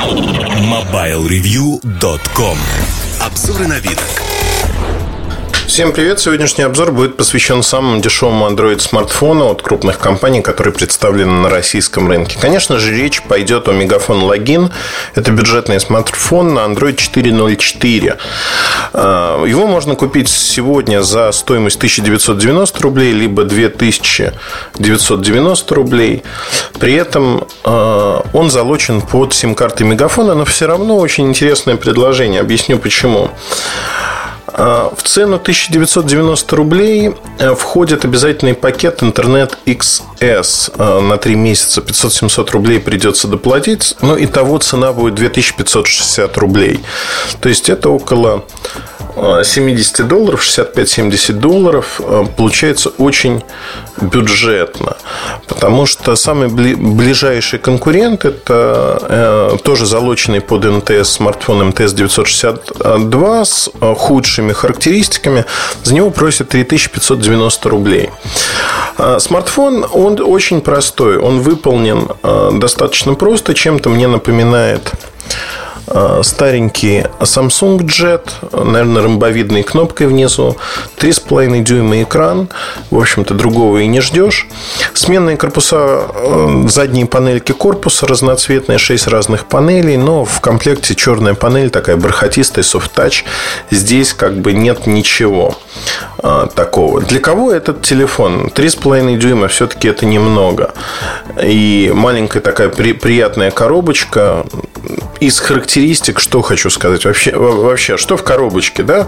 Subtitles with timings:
[0.00, 2.58] MobileReview.com
[3.20, 4.29] Обзоры на вид.
[5.80, 6.20] Всем привет!
[6.20, 12.36] Сегодняшний обзор будет посвящен самому дешевому Android-смартфону от крупных компаний, которые представлены на российском рынке.
[12.38, 14.70] Конечно же, речь пойдет о Мегафон Login.
[15.14, 18.18] Это бюджетный смартфон на Android 4.04.
[18.92, 26.22] А, его можно купить сегодня за стоимость 1990 рублей, либо 2990 рублей.
[26.78, 32.42] При этом а, он залочен под сим-картой Мегафона, но все равно очень интересное предложение.
[32.42, 33.30] Объясню почему.
[33.30, 34.09] А,
[34.60, 41.80] в цену 1990 рублей э, входит обязательный пакет интернет XS а, на 3 месяца.
[41.80, 43.96] 500-700 рублей придется доплатить.
[44.02, 46.80] Но и того цена будет 2560 рублей.
[47.40, 48.44] То есть это около
[49.44, 53.42] 70 долларов, 65-70 долларов э, получается очень
[54.00, 54.96] бюджетно.
[55.46, 63.70] Потому что самый ближайший конкурент это э, тоже залоченный под МТС смартфон МТС 962 с
[63.80, 65.44] э, худшими характеристиками.
[65.82, 68.10] За него просят 3590 рублей.
[69.18, 71.16] Смартфон, он очень простой.
[71.16, 72.08] Он выполнен
[72.58, 73.54] достаточно просто.
[73.54, 74.92] Чем-то мне напоминает
[75.30, 75.69] Э,
[76.22, 80.56] старенький Samsung Jet, наверное, ромбовидной кнопкой внизу,
[80.98, 82.48] 3,5 дюйма экран,
[82.90, 84.46] в общем-то, другого и не ждешь.
[84.94, 91.70] Сменные корпуса, э, задние панельки корпуса разноцветные, 6 разных панелей, но в комплекте черная панель,
[91.70, 93.24] такая бархатистая, touch.
[93.70, 95.56] Здесь как бы нет ничего
[96.22, 97.00] э, такого.
[97.00, 98.50] Для кого этот телефон?
[98.54, 100.74] 3,5 дюйма все-таки это немного.
[101.42, 104.46] И маленькая такая приятная коробочка,
[105.20, 109.06] из характеристик, что хочу сказать вообще, вообще, что в коробочке, да?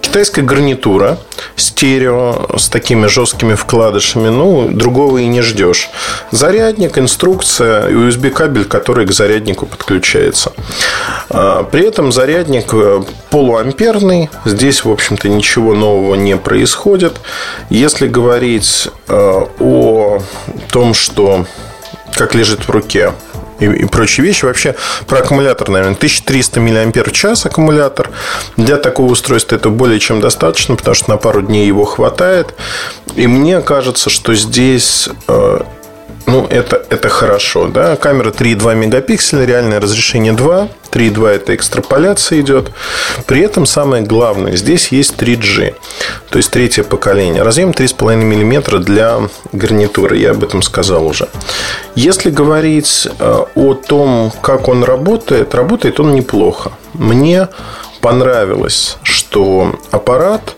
[0.00, 1.18] Китайская гарнитура,
[1.56, 5.90] стерео с такими жесткими вкладышами, ну, другого и не ждешь.
[6.30, 10.52] Зарядник, инструкция USB кабель, который к заряднику подключается.
[11.28, 17.20] А, при этом зарядник э, полуамперный, здесь, в общем-то, ничего нового не происходит.
[17.68, 20.22] Если говорить э, о
[20.70, 21.46] том, что
[22.14, 23.12] как лежит в руке
[23.62, 24.44] и, и прочие вещи.
[24.44, 24.74] Вообще
[25.06, 28.10] про аккумулятор, наверное, 1300 мАч аккумулятор.
[28.56, 32.54] Для такого устройства это более чем достаточно, потому что на пару дней его хватает.
[33.14, 35.60] И мне кажется, что здесь э,
[36.32, 37.96] ну, это, это хорошо, да.
[37.96, 40.68] Камера 3,2 мегапикселя, реальное разрешение 2.
[40.90, 42.70] 3,2 это экстраполяция идет.
[43.26, 45.74] При этом самое главное, здесь есть 3G,
[46.30, 47.42] то есть третье поколение.
[47.42, 49.20] Разъем 3,5 мм для
[49.52, 51.28] гарнитуры, я об этом сказал уже.
[51.96, 56.72] Если говорить э, о том, как он работает, работает он неплохо.
[56.94, 57.48] Мне
[58.00, 58.96] понравилось,
[59.90, 60.56] аппарат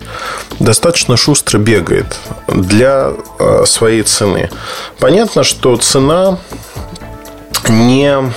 [0.58, 2.18] достаточно шустро бегает
[2.48, 4.50] для э, своей цены.
[4.98, 6.38] Понятно, что цена
[7.68, 8.32] не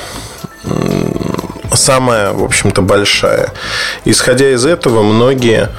[1.74, 3.52] самая, в общем-то, большая.
[4.06, 5.70] Исходя из этого, многие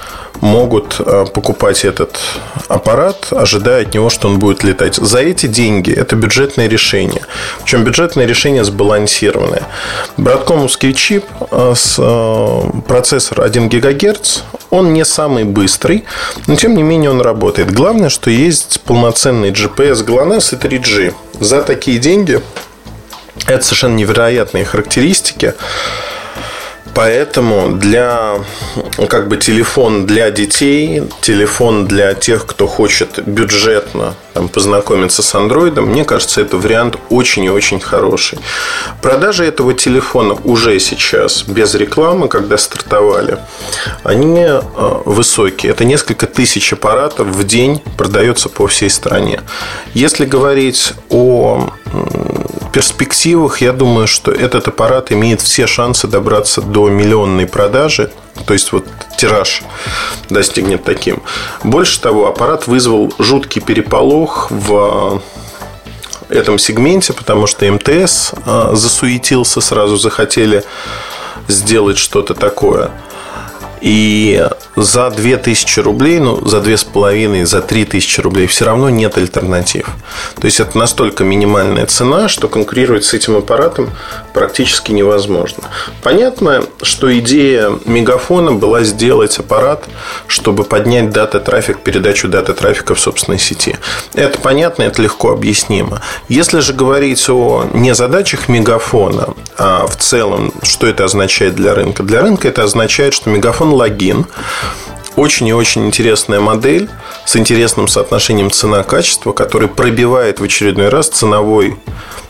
[0.40, 2.20] могут э, покупать этот
[2.68, 4.96] аппарат, ожидая от него, что он будет летать.
[4.96, 7.22] За эти деньги это бюджетное решение.
[7.62, 9.62] Причем бюджетное решение сбалансированное.
[10.16, 16.04] Браткомовский чип э, с э, процессор 1 ГГц, он не самый быстрый,
[16.46, 17.72] но тем не менее он работает.
[17.72, 21.14] Главное, что есть полноценный GPS GLONASS и 3G.
[21.40, 22.40] За такие деньги
[23.48, 25.54] это совершенно невероятные характеристики.
[26.94, 28.40] Поэтому для
[29.08, 35.86] как бы телефон для детей, телефон для тех, кто хочет бюджетно там, познакомиться с андроидом,
[35.90, 38.40] мне кажется, это вариант очень и очень хороший.
[39.00, 43.38] Продажи этого телефона уже сейчас, без рекламы, когда стартовали,
[44.02, 44.60] они э,
[45.04, 45.70] высокие.
[45.70, 49.42] Это несколько тысяч аппаратов в день продается по всей стране.
[49.94, 51.70] Если говорить о
[52.72, 58.10] перспективах, я думаю, что этот аппарат имеет все шансы добраться до миллионной продажи.
[58.46, 58.84] То есть вот
[59.18, 59.62] тираж
[60.30, 61.22] достигнет таким.
[61.64, 65.20] Больше того, аппарат вызвал жуткий переполох в
[66.28, 70.64] этом сегменте, потому что МТС а, засуетился, сразу захотели
[71.48, 72.90] сделать что-то такое.
[73.80, 74.46] И
[74.76, 79.88] за 2000 рублей, ну, за 2,5, за 3000 рублей все равно нет альтернатив.
[80.40, 83.90] То есть, это настолько минимальная цена, что конкурировать с этим аппаратом
[84.34, 85.64] практически невозможно.
[86.02, 89.84] Понятно, что идея Мегафона была сделать аппарат,
[90.26, 93.76] чтобы поднять дата-трафик, передачу дата-трафика в собственной сети.
[94.14, 96.00] Это понятно, это легко объяснимо.
[96.28, 102.02] Если же говорить о не задачах Мегафона, а в целом, что это означает для рынка?
[102.02, 104.26] Для рынка это означает, что Мегафон логин
[105.16, 106.88] очень и очень интересная модель
[107.24, 111.76] с интересным соотношением цена-качество, который пробивает в очередной раз ценовой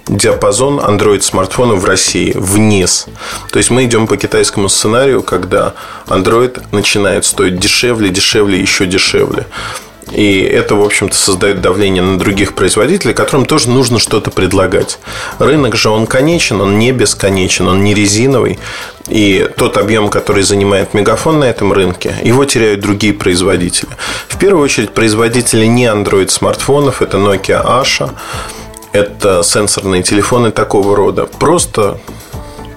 [0.09, 3.07] диапазон Android смартфонов в России вниз.
[3.53, 5.75] То есть мы идем по китайскому сценарию, когда
[6.07, 9.47] Android начинает стоить дешевле, дешевле, еще дешевле.
[10.13, 14.99] И это, в общем-то, создает давление на других производителей, которым тоже нужно что-то предлагать.
[15.39, 18.59] Рынок же, он конечен, он не бесконечен, он не резиновый.
[19.09, 23.91] И тот объем, который занимает Мегафон на этом рынке, его теряют другие производители.
[24.29, 28.11] В первую очередь, производители не Android смартфонов, это Nokia Asha,
[28.93, 31.27] это сенсорные телефоны такого рода.
[31.27, 32.01] Просто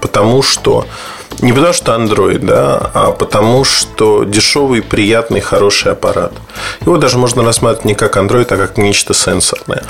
[0.01, 0.85] потому, что
[1.39, 6.33] не потому что Android, да, а потому что дешевый, приятный, хороший аппарат.
[6.81, 9.83] Его даже можно рассматривать не как Android, а как нечто сенсорное.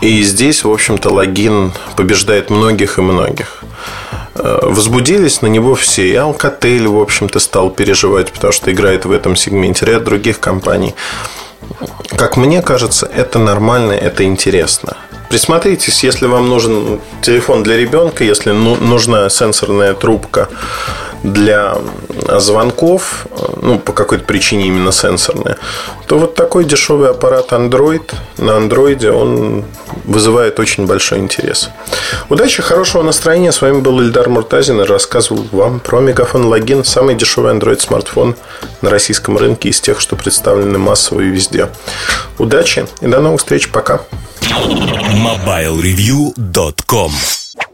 [0.00, 3.62] И здесь, в общем-то, логин побеждает многих и многих.
[4.34, 6.08] Э, возбудились на него все.
[6.08, 9.86] И Alcatel, в общем-то, стал переживать, потому что играет в этом сегменте.
[9.86, 10.94] Ряд других компаний.
[12.16, 14.96] Как мне кажется, это нормально, это интересно.
[15.32, 20.50] Присмотритесь, если вам нужен телефон для ребенка, если ну, нужна сенсорная трубка
[21.22, 21.78] для
[22.38, 23.26] звонков,
[23.62, 25.56] ну, по какой-то причине именно сенсорная,
[26.06, 29.64] то вот такой дешевый аппарат Android на андроиде, он
[30.04, 31.70] вызывает очень большой интерес.
[32.28, 33.52] Удачи, хорошего настроения.
[33.52, 38.36] С вами был Ильдар Муртазин и рассказывал вам про Мегафон Логин, самый дешевый Android смартфон
[38.82, 41.70] на российском рынке из тех, что представлены массово и везде.
[42.36, 43.70] Удачи и до новых встреч.
[43.70, 44.02] Пока.
[45.22, 47.41] MobileReview.com